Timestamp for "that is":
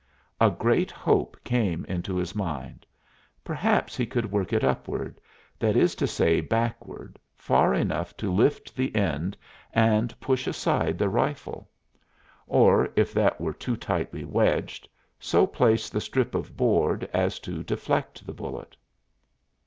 5.59-5.93